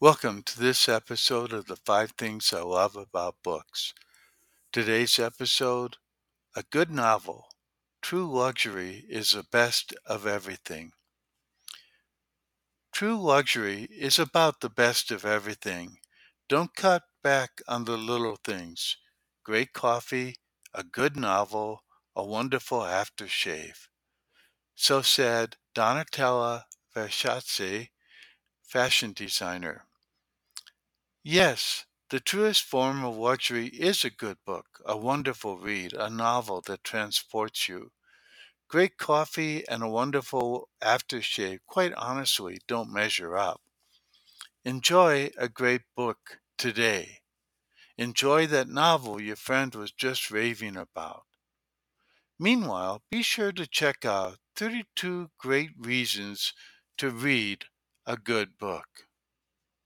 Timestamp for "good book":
34.08-34.80, 58.16-59.07